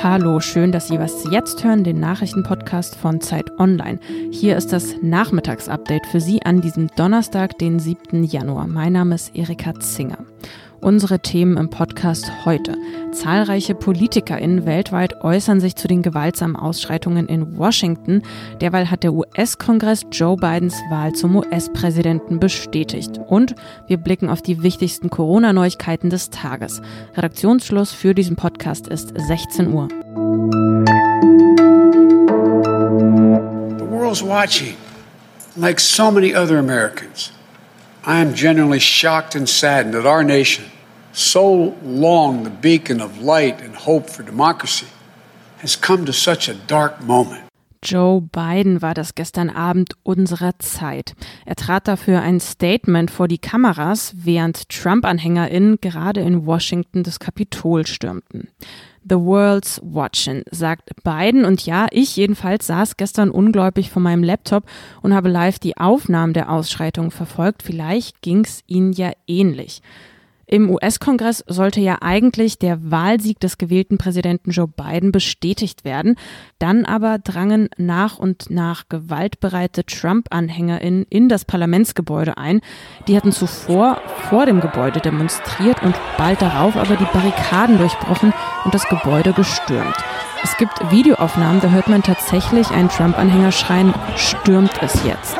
[0.00, 4.00] Hallo, schön, dass Sie was jetzt hören, den Nachrichtenpodcast von Zeit Online.
[4.32, 8.24] Hier ist das Nachmittagsupdate für Sie an diesem Donnerstag, den 7.
[8.24, 8.66] Januar.
[8.66, 10.18] Mein Name ist Erika Zinger.
[10.80, 12.76] Unsere Themen im Podcast heute.
[13.12, 18.22] Zahlreiche PolitikerInnen weltweit äußern sich zu den gewaltsamen Ausschreitungen in Washington.
[18.60, 23.18] Derweil hat der US-Kongress Joe Bidens Wahl zum US-Präsidenten bestätigt.
[23.26, 23.56] Und
[23.88, 26.80] wir blicken auf die wichtigsten Corona-Neuigkeiten des Tages.
[27.16, 29.88] Redaktionsschluss für diesen Podcast ist 16 Uhr.
[33.78, 34.74] The world's watching,
[35.56, 37.32] like so many other Americans.
[38.04, 40.64] I am genuinely shocked and saddened that our nation,
[41.12, 44.86] so long the beacon of light and hope for democracy,
[45.58, 47.44] has come to such a dark moment.
[47.82, 51.14] Joe Biden war das gestern Abend unserer Zeit.
[51.44, 57.86] Er trat dafür ein Statement vor die Kameras, während Trump-AnhängerInnen gerade in Washington das Kapitol
[57.86, 58.48] stürmten.
[59.08, 61.44] The World's Watching, sagt Biden.
[61.44, 64.64] Und ja, ich jedenfalls saß gestern ungläubig vor meinem Laptop
[65.02, 67.62] und habe live die Aufnahmen der Ausschreitungen verfolgt.
[67.62, 69.82] Vielleicht ging's Ihnen ja ähnlich.
[70.50, 76.16] Im US-Kongress sollte ja eigentlich der Wahlsieg des gewählten Präsidenten Joe Biden bestätigt werden.
[76.58, 82.62] Dann aber drangen nach und nach gewaltbereite Trump-AnhängerInnen in das Parlamentsgebäude ein.
[83.08, 88.32] Die hatten zuvor vor dem Gebäude demonstriert und bald darauf aber die Barrikaden durchbrochen
[88.64, 89.96] und das Gebäude gestürmt.
[90.42, 95.36] Es gibt Videoaufnahmen, da hört man tatsächlich einen Trump-Anhänger schreien, stürmt es jetzt.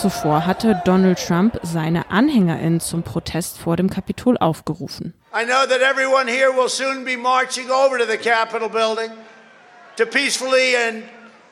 [0.00, 5.12] Zuvor hatte Donald Trump seine AnhängerInnen zum Protest vor dem Kapitol aufgerufen.
[5.34, 9.10] I know that everyone here will soon be marching over to the Capitol building
[9.96, 11.02] to peacefully and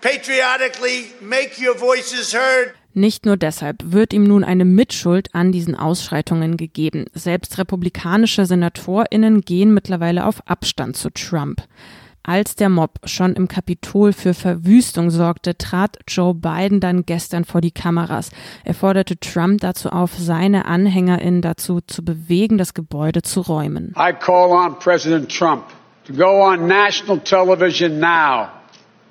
[0.00, 2.72] patriotically make your voices heard.
[2.94, 7.06] Nicht nur deshalb wird ihm nun eine Mitschuld an diesen Ausschreitungen gegeben.
[7.14, 11.62] Selbst republikanische Senatorinnen gehen mittlerweile auf Abstand zu Trump.
[12.28, 17.60] Als der Mob schon im Kapitol für Verwüstung sorgte, trat Joe Biden dann gestern vor
[17.60, 18.30] die Kameras.
[18.64, 23.94] Er forderte Trump dazu auf, seine AnhängerInnen dazu zu bewegen, das Gebäude zu räumen.
[23.96, 25.66] I call on President Trump
[26.04, 28.48] to go on national television now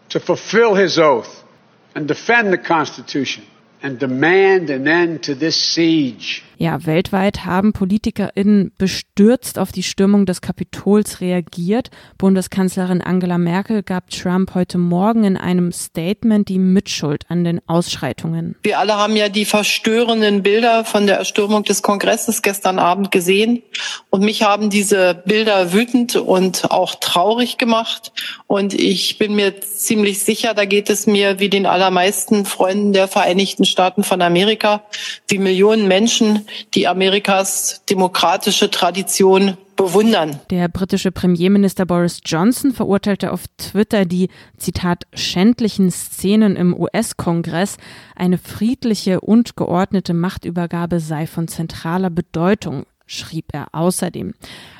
[0.09, 1.45] to fulfill his oath
[1.93, 3.45] and defend the Constitution
[3.81, 6.43] and demand an end to this siege.
[6.57, 11.89] Ja, weltweit haben PolitikerInnen bestürzt auf die Stürmung des Kapitols reagiert.
[12.17, 18.55] Bundeskanzlerin Angela Merkel gab Trump heute Morgen in einem Statement die Mitschuld an den Ausschreitungen.
[18.63, 23.61] Wir alle haben ja die verstörenden Bilder von der Erstürmung des Kongresses gestern Abend gesehen.
[24.09, 28.13] Und mich haben diese Bilder wütend und auch traurig gemacht.
[28.47, 33.07] Und ich bin mir ziemlich sicher, da geht es mir wie den allermeisten Freunden der
[33.07, 34.83] Vereinigten Staaten von Amerika,
[35.27, 40.39] wie Millionen Menschen, die Amerikas demokratische Tradition bewundern.
[40.50, 47.78] Der britische Premierminister Boris Johnson verurteilte auf Twitter die, Zitat, schändlichen Szenen im US-Kongress.
[48.16, 54.33] Eine friedliche und geordnete Machtübergabe sei von zentraler Bedeutung schrieb er außerdem.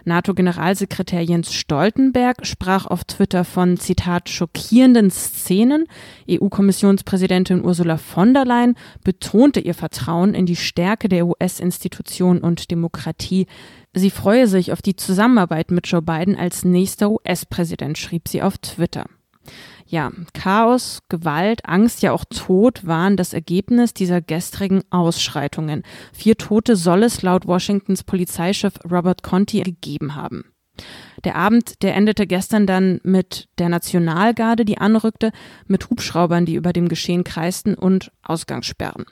[0.04, 5.86] NATO-Generalsekretär Jens Stoltenberg sprach auf Twitter von, Zitat, schockierenden Szenen.
[6.30, 13.48] EU-Kommissionspräsidentin Ursula von der Leyen betonte ihr Vertrauen in die Stärke der US-Institutionen und Demokratie.
[13.94, 18.58] Sie freue sich auf die Zusammenarbeit mit Joe Biden als nächster US-Präsident, schrieb sie auf
[18.58, 19.06] Twitter.
[19.88, 25.84] Ja, Chaos, Gewalt, Angst, ja auch Tod waren das Ergebnis dieser gestrigen Ausschreitungen.
[26.12, 30.46] Vier Tote soll es laut Washingtons Polizeichef Robert Conti gegeben haben.
[31.24, 35.32] Der Abend, der endete gestern dann mit der Nationalgarde, die anrückte,
[35.68, 39.06] mit Hubschraubern, die über dem Geschehen kreisten und Ausgangssperren.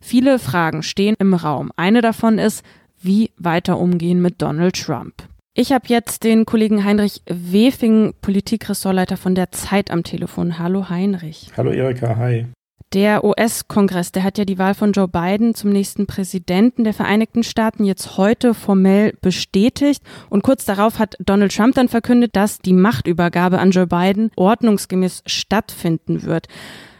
[0.00, 1.72] Viele Fragen stehen im Raum.
[1.76, 2.64] Eine davon ist,
[3.00, 5.14] wie weiter umgehen mit Donald Trump.
[5.54, 10.58] Ich habe jetzt den Kollegen Heinrich Wefing, Politikressortleiter von der Zeit am Telefon.
[10.58, 11.50] Hallo Heinrich.
[11.58, 12.46] Hallo Erika, hi.
[12.94, 17.42] Der US-Kongress, der hat ja die Wahl von Joe Biden zum nächsten Präsidenten der Vereinigten
[17.42, 20.02] Staaten jetzt heute formell bestätigt.
[20.30, 25.22] Und kurz darauf hat Donald Trump dann verkündet, dass die Machtübergabe an Joe Biden ordnungsgemäß
[25.26, 26.48] stattfinden wird.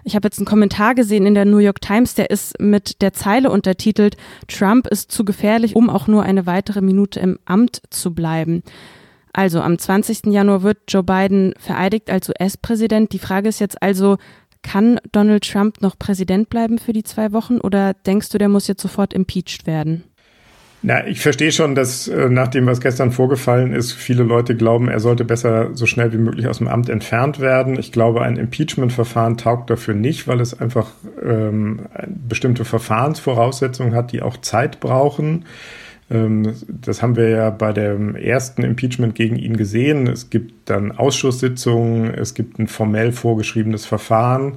[0.04, 3.12] Ich habe jetzt einen Kommentar gesehen in der New York Times, der ist mit der
[3.12, 4.16] Zeile untertitelt,
[4.49, 8.62] Trump ist zu gefährlich, um auch nur eine weitere Minute im Amt zu bleiben.
[9.32, 10.26] Also am 20.
[10.26, 13.12] Januar wird Joe Biden vereidigt als US-Präsident.
[13.12, 14.19] Die Frage ist jetzt also,
[14.62, 18.66] kann Donald Trump noch Präsident bleiben für die zwei Wochen oder denkst du, der muss
[18.66, 20.04] jetzt sofort impeached werden?
[20.84, 24.88] Na, ich verstehe schon, dass äh, nach dem, was gestern vorgefallen ist, viele Leute glauben,
[24.88, 27.79] er sollte besser so schnell wie möglich aus dem Amt entfernt werden.
[27.79, 30.90] Ich glaube, ein Impeachment-Verfahren taugt dafür nicht, weil es einfach
[31.25, 31.82] ähm,
[32.29, 35.44] bestimmte Verfahrensvoraussetzungen hat, die auch Zeit brauchen.
[36.11, 40.08] Ähm, das haben wir ja bei dem ersten Impeachment gegen ihn gesehen.
[40.08, 44.55] Es gibt dann Ausschusssitzungen, es gibt ein formell vorgeschriebenes Verfahren.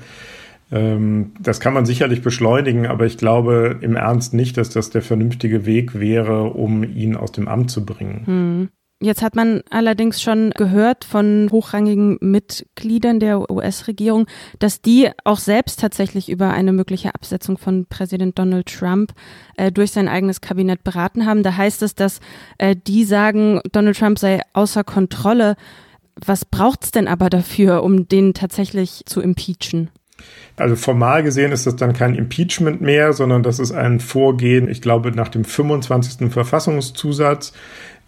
[0.71, 5.01] Ähm, das kann man sicherlich beschleunigen, aber ich glaube im Ernst nicht, dass das der
[5.01, 8.23] vernünftige Weg wäre, um ihn aus dem Amt zu bringen.
[8.25, 8.69] Hm.
[9.01, 14.25] Jetzt hat man allerdings schon gehört von hochrangigen Mitgliedern der US-Regierung,
[14.59, 19.11] dass die auch selbst tatsächlich über eine mögliche Absetzung von Präsident Donald Trump
[19.57, 21.43] äh, durch sein eigenes Kabinett beraten haben.
[21.43, 22.21] Da heißt es, dass
[22.57, 25.57] äh, die sagen, Donald Trump sei außer Kontrolle.
[26.25, 29.89] Was braucht es denn aber dafür, um den tatsächlich zu impeachen?
[30.57, 34.81] Also formal gesehen ist das dann kein Impeachment mehr, sondern das ist ein Vorgehen, ich
[34.81, 36.31] glaube, nach dem 25.
[36.31, 37.51] Verfassungszusatz.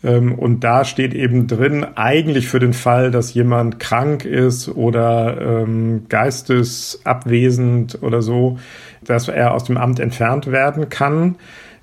[0.04, 5.42] Ähm, und da steht eben drin, eigentlich für den Fall, dass jemand krank ist oder
[5.42, 8.60] ähm, geistesabwesend oder so,
[9.04, 11.36] dass er aus dem Amt entfernt werden kann.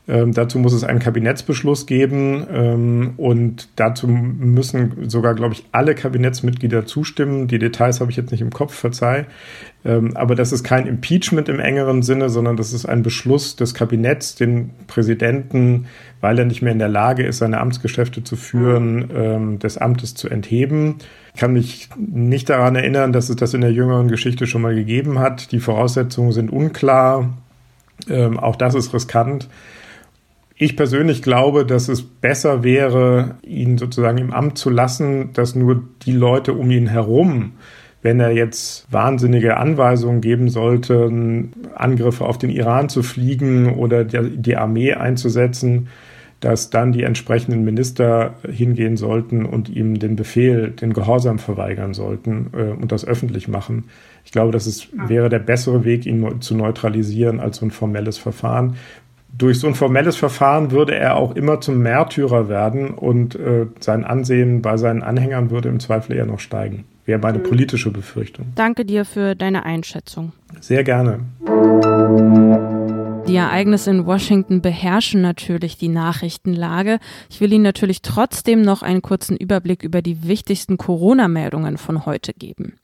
[0.06, 5.94] Ähm, dazu muss es einen Kabinettsbeschluss geben ähm, und dazu müssen sogar, glaube ich, alle
[5.94, 7.48] Kabinettsmitglieder zustimmen.
[7.48, 9.24] Die Details habe ich jetzt nicht im Kopf, verzeih.
[9.82, 13.72] Ähm, aber das ist kein Impeachment im engeren Sinne, sondern das ist ein Beschluss des
[13.72, 15.86] Kabinetts, den Präsidenten,
[16.20, 20.14] weil er nicht mehr in der Lage ist, seine Amtsgeschäfte zu führen, ähm, des Amtes
[20.14, 20.96] zu entheben.
[21.34, 24.74] Ich kann mich nicht daran erinnern, dass es das in der jüngeren Geschichte schon mal
[24.74, 25.50] gegeben hat.
[25.50, 27.38] Die Voraussetzungen sind unklar.
[28.08, 29.48] Ähm, auch das ist riskant.
[30.56, 35.82] Ich persönlich glaube, dass es besser wäre, ihn sozusagen im Amt zu lassen, dass nur
[36.02, 37.54] die Leute um ihn herum,
[38.02, 41.10] wenn er jetzt wahnsinnige Anweisungen geben sollte,
[41.74, 45.88] Angriffe auf den Iran zu fliegen oder die Armee einzusetzen,
[46.38, 52.50] dass dann die entsprechenden Minister hingehen sollten und ihm den Befehl, den Gehorsam verweigern sollten
[52.52, 53.84] äh, und das öffentlich machen.
[54.26, 58.18] Ich glaube, das ist, wäre der bessere Weg, ihn zu neutralisieren als so ein formelles
[58.18, 58.76] Verfahren
[59.36, 64.04] durch so ein formelles Verfahren würde er auch immer zum Märtyrer werden und äh, sein
[64.04, 66.84] Ansehen bei seinen Anhängern würde im Zweifel eher noch steigen.
[67.04, 67.44] Wäre meine mhm.
[67.44, 68.46] politische Befürchtung.
[68.54, 70.32] Danke dir für deine Einschätzung.
[70.60, 71.20] Sehr gerne.
[73.34, 77.00] Die Ereignisse in Washington beherrschen natürlich die Nachrichtenlage.
[77.28, 82.32] Ich will Ihnen natürlich trotzdem noch einen kurzen Überblick über die wichtigsten Corona-Meldungen von heute
[82.32, 82.76] geben.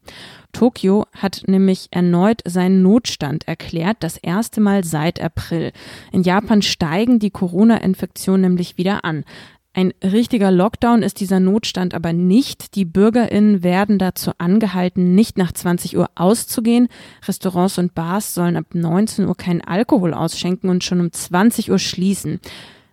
[0.53, 5.71] Tokio hat nämlich erneut seinen Notstand erklärt, das erste Mal seit April.
[6.11, 9.25] In Japan steigen die Corona-Infektionen nämlich wieder an.
[9.73, 12.75] Ein richtiger Lockdown ist dieser Notstand aber nicht.
[12.75, 16.89] Die Bürgerinnen werden dazu angehalten, nicht nach 20 Uhr auszugehen.
[17.29, 21.79] Restaurants und Bars sollen ab 19 Uhr keinen Alkohol ausschenken und schon um 20 Uhr
[21.79, 22.41] schließen.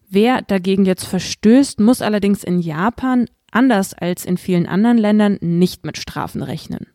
[0.08, 5.84] Wer dagegen jetzt verstößt, muss allerdings in Japan, anders als in vielen anderen Ländern, nicht
[5.84, 6.86] mit Strafen rechnen.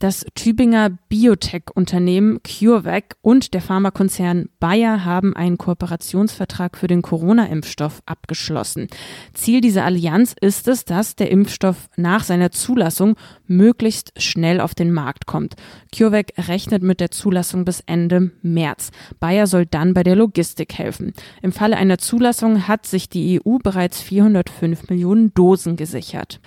[0.00, 8.88] Das Tübinger Biotech-Unternehmen CureVac und der Pharmakonzern Bayer haben einen Kooperationsvertrag für den Corona-Impfstoff abgeschlossen.
[9.34, 13.16] Ziel dieser Allianz ist es, dass der Impfstoff nach seiner Zulassung
[13.46, 15.56] möglichst schnell auf den Markt kommt.
[15.94, 18.92] CureVac rechnet mit der Zulassung bis Ende März.
[19.18, 21.12] Bayer soll dann bei der Logistik helfen.
[21.42, 26.40] Im Falle einer Zulassung hat sich die EU bereits 405 Millionen Dosen gesichert.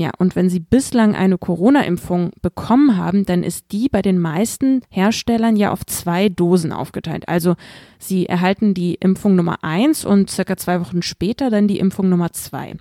[0.00, 4.82] Ja, und wenn Sie bislang eine Corona-Impfung bekommen haben, dann ist die bei den meisten
[4.90, 7.28] Herstellern ja auf zwei Dosen aufgeteilt.
[7.28, 7.56] Also
[7.98, 12.30] Sie erhalten die Impfung Nummer eins und circa zwei Wochen später dann die Impfung Nummer
[12.32, 12.76] zwei.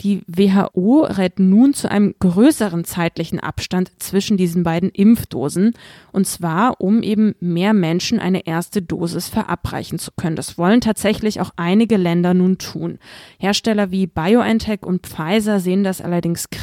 [0.00, 5.72] Die WHO rät nun zu einem größeren zeitlichen Abstand zwischen diesen beiden Impfdosen
[6.12, 10.36] und zwar, um eben mehr Menschen eine erste Dosis verabreichen zu können.
[10.36, 13.00] Das wollen tatsächlich auch einige Länder nun tun.
[13.40, 16.59] Hersteller wie BioNTech und Pfizer sehen das allerdings kritisch.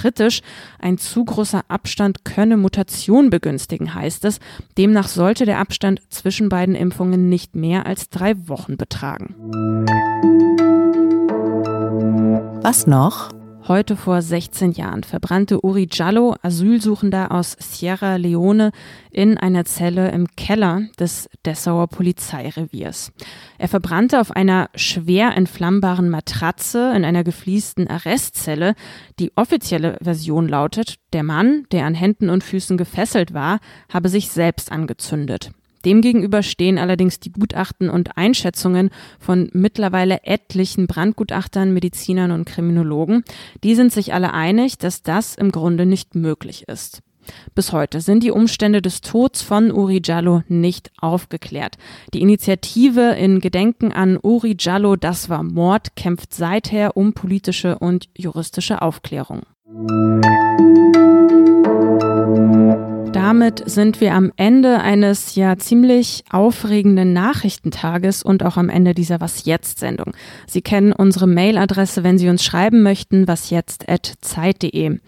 [0.80, 4.40] Ein zu großer Abstand könne Mutation begünstigen, heißt es.
[4.78, 9.36] Demnach sollte der Abstand zwischen beiden Impfungen nicht mehr als drei Wochen betragen.
[12.62, 13.37] Was noch?
[13.68, 18.72] Heute vor 16 Jahren verbrannte Uri Jallo, Asylsuchender aus Sierra Leone,
[19.12, 23.12] in einer Zelle im Keller des Dessauer Polizeireviers.
[23.58, 28.74] Er verbrannte auf einer schwer entflammbaren Matratze in einer gefliesten Arrestzelle.
[29.20, 33.60] Die offizielle Version lautet, der Mann, der an Händen und Füßen gefesselt war,
[33.92, 35.52] habe sich selbst angezündet.
[35.86, 43.24] Demgegenüber stehen allerdings die Gutachten und Einschätzungen von mittlerweile etlichen Brandgutachtern, Medizinern und Kriminologen.
[43.64, 47.02] Die sind sich alle einig, dass das im Grunde nicht möglich ist.
[47.56, 51.76] Bis heute sind die Umstände des Todes von Uri Jallo nicht aufgeklärt.
[52.14, 58.08] Die Initiative in Gedenken an Uri Jallo, das war Mord, kämpft seither um politische und
[58.18, 59.42] juristische Aufklärung.
[63.48, 69.22] Damit sind wir am Ende eines ja ziemlich aufregenden Nachrichtentages und auch am Ende dieser
[69.22, 70.12] Was jetzt Sendung.
[70.48, 75.00] Sie kennen unsere Mailadresse, wenn Sie uns schreiben möchten, wasjetzt@zeit.de.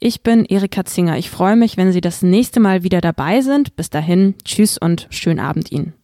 [0.00, 1.16] Ich bin Erika Zinger.
[1.16, 3.74] Ich freue mich, wenn Sie das nächste Mal wieder dabei sind.
[3.74, 5.94] Bis dahin, tschüss und schönen Abend Ihnen.